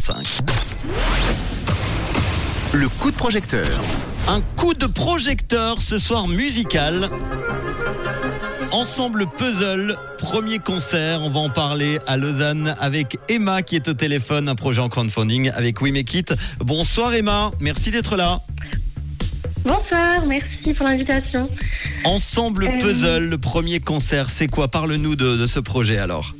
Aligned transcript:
19h45. 0.00 0.40
Le 2.72 2.88
coup 2.88 3.10
de 3.10 3.16
projecteur. 3.16 3.66
Un 4.28 4.40
coup 4.56 4.72
de 4.74 4.86
projecteur 4.86 5.80
ce 5.82 5.98
soir 5.98 6.26
musical. 6.26 7.10
Ensemble 8.72 9.26
Puzzle, 9.36 9.98
premier 10.18 10.58
concert, 10.58 11.20
on 11.22 11.30
va 11.30 11.40
en 11.40 11.50
parler 11.50 11.98
à 12.06 12.16
Lausanne 12.16 12.74
avec 12.80 13.18
Emma 13.28 13.62
qui 13.62 13.74
est 13.76 13.88
au 13.88 13.94
téléphone, 13.94 14.48
un 14.48 14.54
projet 14.54 14.80
en 14.80 14.88
crowdfunding 14.88 15.50
avec 15.50 15.82
We 15.82 15.92
Make 15.92 16.14
It. 16.14 16.34
Bonsoir 16.60 17.12
Emma, 17.14 17.50
merci 17.60 17.90
d'être 17.90 18.16
là. 18.16 18.40
Bonsoir, 19.64 20.24
merci 20.26 20.72
pour 20.74 20.86
l'invitation. 20.86 21.50
Ensemble 22.04 22.64
Euh, 22.68 22.78
Puzzle, 22.78 23.24
le 23.28 23.38
premier 23.38 23.80
concert, 23.80 24.30
c'est 24.30 24.46
quoi? 24.46 24.68
Parle-nous 24.68 25.16
de, 25.16 25.36
de 25.36 25.46
ce 25.46 25.58
projet 25.60 25.98
alors. 25.98 26.34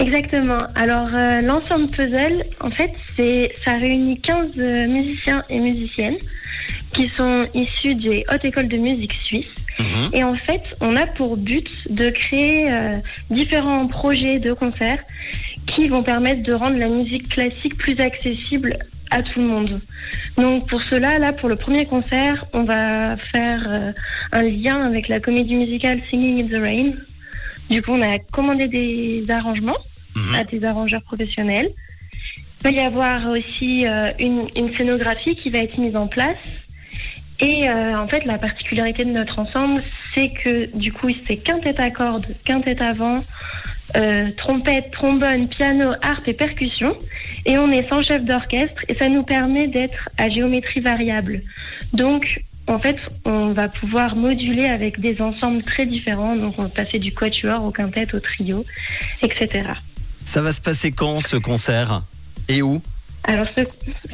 Exactement. 0.00 0.66
Alors, 0.74 1.08
euh, 1.14 1.40
l'ensemble 1.42 1.86
puzzle, 1.86 2.44
en 2.60 2.70
fait, 2.70 2.90
c'est 3.16 3.52
ça 3.64 3.76
réunit 3.76 4.20
15 4.20 4.50
euh, 4.58 4.88
musiciens 4.88 5.44
et 5.48 5.58
musiciennes 5.58 6.18
qui 6.92 7.10
sont 7.16 7.46
issus 7.54 7.94
des 7.94 8.24
hautes 8.32 8.44
écoles 8.44 8.68
de 8.68 8.76
musique 8.76 9.12
suisses. 9.24 9.46
Mhm. 9.78 10.10
Et 10.12 10.24
en 10.24 10.34
fait, 10.34 10.62
on 10.80 10.96
a 10.96 11.06
pour 11.06 11.36
but 11.36 11.68
de 11.88 12.10
créer 12.10 12.70
euh, 12.70 12.92
différents 13.30 13.86
projets 13.86 14.38
de 14.38 14.52
concerts 14.52 15.02
qui 15.66 15.88
vont 15.88 16.02
permettre 16.02 16.42
de 16.42 16.52
rendre 16.52 16.78
la 16.78 16.88
musique 16.88 17.28
classique 17.28 17.76
plus 17.78 17.98
accessible 17.98 18.78
à 19.10 19.22
tout 19.22 19.40
le 19.40 19.46
monde. 19.46 19.80
Donc 20.36 20.68
pour 20.68 20.82
cela, 20.82 21.18
là, 21.18 21.32
pour 21.32 21.48
le 21.48 21.56
premier 21.56 21.86
concert, 21.86 22.44
on 22.52 22.64
va 22.64 23.16
faire 23.34 23.62
euh, 23.68 23.92
un 24.32 24.42
lien 24.42 24.84
avec 24.84 25.08
la 25.08 25.20
comédie 25.20 25.54
musicale 25.54 26.00
Singing 26.10 26.44
in 26.44 26.48
the 26.48 26.60
Rain. 26.60 26.92
Du 27.70 27.80
coup, 27.82 27.92
on 27.92 28.02
a 28.02 28.18
commandé 28.18 28.66
des 28.66 29.24
arrangements 29.30 29.76
Mhm. 30.14 30.34
à 30.34 30.44
des 30.44 30.64
arrangeurs 30.64 31.02
professionnels. 31.02 31.68
Il 32.60 32.64
va 32.64 32.70
y 32.70 32.80
avoir 32.80 33.30
aussi 33.30 33.86
euh, 33.86 34.10
une, 34.20 34.46
une 34.56 34.76
scénographie 34.76 35.34
qui 35.36 35.48
va 35.48 35.58
être 35.60 35.78
mise 35.78 35.96
en 35.96 36.06
place. 36.06 36.36
Et 37.40 37.68
euh, 37.68 37.98
en 37.98 38.06
fait, 38.08 38.24
la 38.24 38.36
particularité 38.38 39.04
de 39.04 39.10
notre 39.10 39.38
ensemble, 39.38 39.82
c'est 40.14 40.28
que 40.28 40.66
du 40.76 40.92
coup, 40.92 41.08
c'est 41.26 41.38
quintette 41.38 41.80
à 41.80 41.90
cordes, 41.90 42.36
quintette 42.44 42.80
à 42.82 42.92
vent, 42.92 43.14
euh, 43.96 44.30
trompette, 44.36 44.90
trombone, 44.92 45.48
piano, 45.48 45.92
harpe 46.02 46.28
et 46.28 46.34
percussion. 46.34 46.96
Et 47.46 47.58
on 47.58 47.72
est 47.72 47.88
sans 47.88 48.02
chef 48.02 48.22
d'orchestre 48.22 48.84
et 48.88 48.94
ça 48.94 49.08
nous 49.08 49.24
permet 49.24 49.66
d'être 49.66 50.08
à 50.18 50.28
géométrie 50.30 50.80
variable. 50.80 51.42
Donc, 51.94 52.44
en 52.66 52.78
fait, 52.78 52.96
on 53.24 53.52
va 53.52 53.68
pouvoir 53.68 54.16
moduler 54.16 54.66
avec 54.66 55.00
des 55.00 55.20
ensembles 55.20 55.62
très 55.62 55.86
différents. 55.86 56.36
Donc, 56.36 56.54
on 56.58 56.62
va 56.62 56.68
passer 56.68 56.98
du 56.98 57.12
quatuor 57.12 57.64
au 57.64 57.70
quintette, 57.70 58.14
au 58.14 58.20
trio, 58.20 58.64
etc. 59.22 59.64
Ça 60.24 60.42
va 60.42 60.52
se 60.52 60.60
passer 60.60 60.92
quand 60.92 61.20
ce 61.20 61.36
concert? 61.36 62.02
Et 62.48 62.62
où? 62.62 62.80
Alors, 63.24 63.46
ce, 63.56 63.64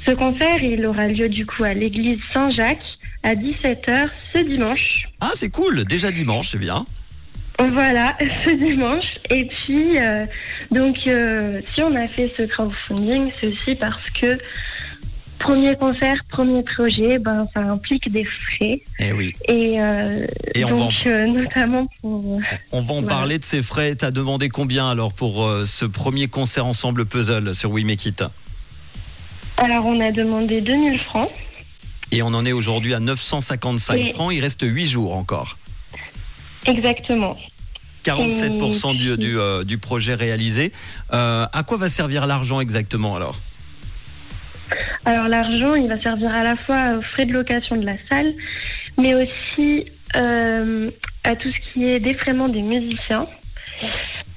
ce 0.06 0.12
concert, 0.14 0.62
il 0.62 0.84
aura 0.86 1.06
lieu 1.06 1.28
du 1.28 1.46
coup 1.46 1.64
à 1.64 1.74
l'église 1.74 2.18
Saint-Jacques 2.32 2.78
à 3.22 3.34
17h 3.34 4.08
ce 4.34 4.40
dimanche. 4.40 5.08
Ah 5.20 5.30
c'est 5.34 5.50
cool, 5.50 5.84
déjà 5.84 6.10
dimanche, 6.10 6.50
c'est 6.50 6.58
bien. 6.58 6.84
Voilà, 7.58 8.16
ce 8.44 8.54
dimanche. 8.54 9.06
Et 9.30 9.46
puis, 9.46 9.98
euh, 9.98 10.26
donc, 10.70 10.96
euh, 11.06 11.60
si 11.74 11.82
on 11.82 11.94
a 11.96 12.06
fait 12.08 12.32
ce 12.36 12.44
crowdfunding, 12.44 13.30
c'est 13.40 13.48
aussi 13.48 13.74
parce 13.74 14.10
que 14.20 14.38
premier 15.38 15.76
concert, 15.76 16.16
premier 16.30 16.62
projet, 16.62 17.18
ben, 17.18 17.46
ça 17.54 17.60
implique 17.60 18.10
des 18.10 18.24
frais. 18.24 18.80
Eh 18.98 19.12
oui, 19.12 19.32
Et, 19.46 19.80
euh, 19.80 20.26
Et 20.54 20.64
on 20.64 20.68
va 20.70 20.76
donc, 20.76 20.92
euh, 21.06 21.26
notamment 21.26 21.86
pour. 22.00 22.40
on 22.72 22.82
va 22.82 22.94
en 22.94 23.00
Voilà. 23.00 23.06
parler 23.08 23.38
de 23.38 23.44
ces 23.44 23.62
frais. 23.62 23.94
T'as 23.94 24.10
demandé 24.10 24.48
combien 24.48 24.88
alors 24.90 25.12
pour 25.12 25.44
euh, 25.44 25.64
ce 25.64 25.84
premier 25.84 26.28
concert 26.28 26.66
ensemble 26.66 27.04
Puzzle 27.06 27.54
sur 27.54 27.70
We 27.70 27.84
Make 27.84 28.06
It? 28.06 28.24
Alors, 29.56 29.86
on 29.86 30.00
a 30.00 30.10
demandé 30.10 30.60
2000 30.60 31.00
francs. 31.00 31.30
Et 32.12 32.22
on 32.22 32.28
en 32.28 32.46
est 32.46 32.52
aujourd'hui 32.52 32.94
à 32.94 33.00
955 33.00 33.94
Et- 33.96 34.12
francs, 34.14 34.32
il 34.32 34.40
reste 34.40 34.62
8 34.62 34.86
jours 34.86 35.14
encore. 35.14 35.58
Exactement. 36.66 37.36
47% 38.04 38.96
du, 38.96 39.16
du, 39.18 39.38
euh, 39.38 39.64
du 39.64 39.76
projet 39.78 40.14
réalisé. 40.14 40.72
Euh, 41.12 41.46
à 41.52 41.62
quoi 41.62 41.76
va 41.76 41.88
servir 41.88 42.26
l'argent 42.26 42.60
exactement 42.60 43.16
alors? 43.16 43.36
Alors 45.08 45.26
l'argent, 45.26 45.74
il 45.74 45.88
va 45.88 45.98
servir 46.02 46.34
à 46.34 46.44
la 46.44 46.54
fois 46.54 46.98
aux 46.98 47.00
frais 47.00 47.24
de 47.24 47.32
location 47.32 47.76
de 47.76 47.86
la 47.86 47.96
salle, 48.10 48.34
mais 48.98 49.14
aussi 49.14 49.86
euh, 50.16 50.90
à 51.24 51.34
tout 51.34 51.48
ce 51.50 51.72
qui 51.72 51.86
est 51.86 51.98
défraiement 51.98 52.46
des 52.46 52.60
musiciens. 52.60 53.26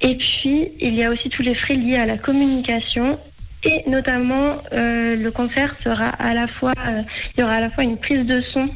Et 0.00 0.16
puis, 0.16 0.72
il 0.80 0.94
y 0.94 1.04
a 1.04 1.10
aussi 1.10 1.28
tous 1.28 1.42
les 1.42 1.54
frais 1.54 1.74
liés 1.74 1.98
à 1.98 2.06
la 2.06 2.16
communication. 2.16 3.18
Et 3.64 3.82
notamment, 3.86 4.62
euh, 4.72 5.14
le 5.14 5.30
concert 5.30 5.76
sera 5.84 6.08
à 6.08 6.32
la 6.32 6.48
fois, 6.48 6.72
euh, 6.88 7.02
il 7.36 7.42
y 7.42 7.44
aura 7.44 7.56
à 7.56 7.60
la 7.60 7.68
fois 7.68 7.84
une 7.84 7.98
prise 7.98 8.26
de 8.26 8.40
son 8.54 8.70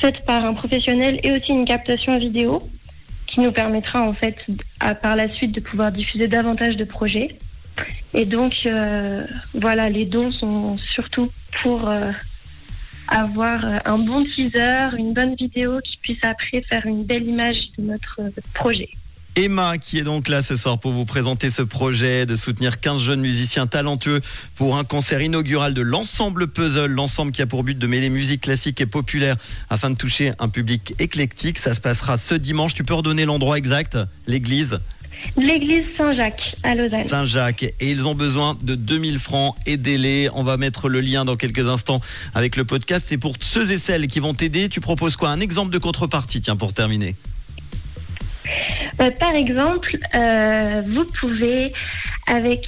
faite 0.00 0.16
par 0.26 0.44
un 0.44 0.54
professionnel 0.54 1.20
et 1.22 1.30
aussi 1.30 1.52
une 1.52 1.64
captation 1.64 2.18
vidéo 2.18 2.58
qui 3.28 3.38
nous 3.38 3.52
permettra 3.52 4.02
en 4.02 4.14
fait, 4.14 4.34
à, 4.80 4.96
par 4.96 5.14
la 5.14 5.32
suite, 5.36 5.54
de 5.54 5.60
pouvoir 5.60 5.92
diffuser 5.92 6.26
davantage 6.26 6.74
de 6.74 6.84
projets. 6.84 7.38
Et 8.14 8.24
donc, 8.24 8.54
euh, 8.66 9.26
voilà, 9.54 9.88
les 9.88 10.04
dons 10.04 10.30
sont 10.30 10.76
surtout 10.92 11.30
pour 11.62 11.88
euh, 11.88 12.10
avoir 13.08 13.64
euh, 13.64 13.76
un 13.84 13.98
bon 13.98 14.24
teaser, 14.24 14.88
une 14.98 15.14
bonne 15.14 15.34
vidéo 15.36 15.80
qui 15.80 15.98
puisse 16.02 16.24
après 16.24 16.62
faire 16.68 16.86
une 16.86 17.04
belle 17.04 17.26
image 17.26 17.58
de 17.78 17.84
notre 17.84 18.20
projet. 18.54 18.88
Emma 19.36 19.78
qui 19.78 19.98
est 19.98 20.02
donc 20.02 20.28
là 20.28 20.42
ce 20.42 20.56
soir 20.56 20.80
pour 20.80 20.90
vous 20.90 21.04
présenter 21.04 21.50
ce 21.50 21.62
projet 21.62 22.26
de 22.26 22.34
soutenir 22.34 22.80
15 22.80 23.00
jeunes 23.00 23.20
musiciens 23.20 23.68
talentueux 23.68 24.20
pour 24.56 24.76
un 24.76 24.82
concert 24.82 25.22
inaugural 25.22 25.72
de 25.72 25.82
l'ensemble 25.82 26.48
Puzzle, 26.48 26.90
l'ensemble 26.90 27.30
qui 27.30 27.40
a 27.40 27.46
pour 27.46 27.62
but 27.62 27.78
de 27.78 27.86
mêler 27.86 28.10
musique 28.10 28.42
classique 28.42 28.80
et 28.80 28.86
populaire 28.86 29.36
afin 29.68 29.90
de 29.90 29.94
toucher 29.94 30.32
un 30.40 30.48
public 30.48 30.94
éclectique. 30.98 31.58
Ça 31.58 31.74
se 31.74 31.80
passera 31.80 32.16
ce 32.16 32.34
dimanche. 32.34 32.74
Tu 32.74 32.82
peux 32.82 32.94
redonner 32.94 33.24
l'endroit 33.24 33.56
exact 33.56 33.96
L'église? 34.26 34.80
L'église 35.36 35.84
Saint-Jacques 35.96 36.49
à 36.62 36.74
Lausanne. 36.74 37.04
Saint-Jacques 37.04 37.62
et 37.62 37.90
ils 37.90 38.06
ont 38.06 38.14
besoin 38.14 38.56
de 38.62 38.74
2000 38.74 39.18
francs. 39.18 39.54
Aidez-les. 39.66 40.28
On 40.34 40.42
va 40.42 40.56
mettre 40.56 40.88
le 40.88 41.00
lien 41.00 41.24
dans 41.24 41.36
quelques 41.36 41.66
instants 41.68 42.00
avec 42.34 42.56
le 42.56 42.64
podcast. 42.64 43.06
C'est 43.08 43.18
pour 43.18 43.34
ceux 43.40 43.70
et 43.70 43.78
celles 43.78 44.06
qui 44.06 44.20
vont 44.20 44.34
t'aider. 44.34 44.68
Tu 44.68 44.80
proposes 44.80 45.16
quoi? 45.16 45.30
Un 45.30 45.40
exemple 45.40 45.72
de 45.72 45.78
contrepartie, 45.78 46.40
tiens, 46.40 46.56
pour 46.56 46.72
terminer. 46.72 47.16
Euh, 49.00 49.10
par 49.18 49.34
exemple, 49.34 49.96
euh, 50.14 50.82
vous 50.86 51.06
pouvez, 51.20 51.72
avec, 52.26 52.60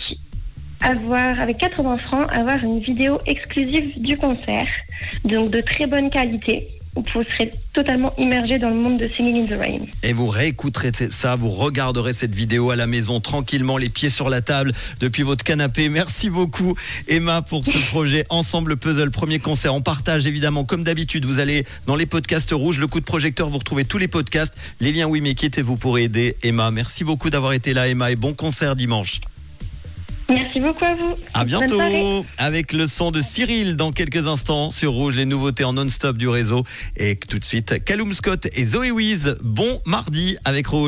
avoir, 0.81 1.41
avec 1.41 1.59
80 1.59 1.99
francs, 2.07 2.27
avoir 2.33 2.59
une 2.59 2.81
vidéo 2.81 3.19
exclusive 3.27 3.93
du 3.97 4.17
concert, 4.17 4.69
donc 5.25 5.51
de 5.51 5.61
très 5.61 5.87
bonne 5.87 6.11
qualité. 6.11 6.69
Vous 6.95 7.25
serez 7.25 7.51
totalement 7.73 8.13
immergé 8.19 8.59
dans 8.59 8.69
le 8.69 8.77
monde 8.77 8.99
de 8.99 9.09
Singing 9.17 9.39
in 9.39 9.43
the 9.43 9.59
Rain. 9.59 9.87
Et 10.03 10.13
vous 10.13 10.27
réécouterez 10.27 10.93
ça, 11.11 11.37
vous 11.37 11.49
regarderez 11.49 12.13
cette 12.13 12.35
vidéo 12.35 12.71
à 12.71 12.77
la 12.77 12.87
maison 12.87 13.21
tranquillement, 13.21 13.79
les 13.79 13.89
pieds 13.89 14.11
sur 14.11 14.29
la 14.29 14.43
table, 14.43 14.73
depuis 15.01 15.23
votre 15.23 15.43
canapé. 15.43 15.89
Merci 15.89 16.29
beaucoup 16.29 16.75
Emma 17.09 17.41
pour 17.41 17.65
ce 17.65 17.79
projet 17.87 18.27
Ensemble 18.29 18.77
Puzzle, 18.77 19.11
premier 19.11 19.39
concert. 19.39 19.75
On 19.75 19.81
partage 19.81 20.27
évidemment 20.27 20.65
comme 20.65 20.85
d'habitude, 20.85 21.25
vous 21.25 21.39
allez 21.39 21.65
dans 21.87 21.97
les 21.97 22.07
podcasts 22.07 22.53
rouges, 22.53 22.79
le 22.79 22.87
coup 22.87 23.01
de 23.01 23.05
projecteur, 23.07 23.49
vous 23.49 23.59
retrouvez 23.59 23.87
tous 23.87 23.99
les 23.99 24.09
podcasts, 24.09 24.55
les 24.81 24.93
liens 24.93 25.07
We 25.07 25.23
Make 25.23 25.43
It 25.43 25.59
et 25.59 25.63
vous 25.63 25.79
pourrez 25.79 26.05
aider 26.05 26.37
Emma. 26.43 26.71
Merci 26.71 27.05
beaucoup 27.05 27.31
d'avoir 27.31 27.55
été 27.55 27.73
là 27.73 27.89
Emma 27.89 28.11
et 28.11 28.17
bon 28.17 28.35
concert 28.35 28.77
dimanche. 28.77 29.21
Merci 30.29 30.61
beaucoup 30.61 30.85
à 30.85 30.95
vous. 30.95 31.15
À 31.35 31.45
bientôt 31.45 31.81
avec 32.39 32.73
le 32.73 32.87
son 32.87 33.11
de 33.11 33.21
Cyril 33.21 33.77
dans 33.77 33.93
quelques 33.93 34.27
instants 34.27 34.71
sur 34.71 34.93
Rouge, 34.93 35.17
les 35.17 35.27
nouveautés 35.27 35.65
en 35.65 35.75
non-stop 35.75 36.17
du 36.17 36.29
réseau. 36.29 36.65
Et 36.97 37.17
tout 37.17 37.39
de 37.39 37.45
suite, 37.45 37.85
Callum 37.85 38.13
Scott 38.15 38.47
et 38.53 38.65
Zoé 38.65 38.91
Wiz. 38.91 39.37
Bon 39.43 39.81
mardi 39.87 40.37
avec 40.45 40.67
Rouge. 40.67 40.81